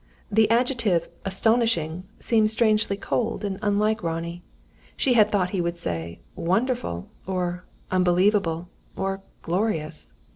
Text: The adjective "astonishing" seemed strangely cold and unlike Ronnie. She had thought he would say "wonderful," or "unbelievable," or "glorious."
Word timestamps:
The 0.31 0.49
adjective 0.49 1.07
"astonishing" 1.25 2.05
seemed 2.17 2.49
strangely 2.49 2.97
cold 2.97 3.43
and 3.45 3.59
unlike 3.61 4.01
Ronnie. 4.01 4.41
She 4.97 5.13
had 5.13 5.31
thought 5.31 5.51
he 5.51 5.61
would 5.61 5.77
say 5.77 6.17
"wonderful," 6.35 7.07
or 7.27 7.65
"unbelievable," 7.91 8.67
or 8.95 9.21
"glorious." 9.43 10.13